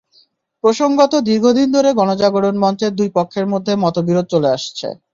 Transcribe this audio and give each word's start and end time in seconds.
প্রসঙ্গত, 0.63 1.13
দীর্ঘদিন 1.27 1.67
ধরে 1.75 1.89
গণজাগরণ 1.99 2.55
মঞ্চের 2.63 2.91
দুই 2.95 3.09
পক্ষের 3.17 3.45
মধ্যে 3.53 3.73
মতবিরোধ 3.83 4.25
চলে 4.33 4.49
আসছে। 4.51 4.87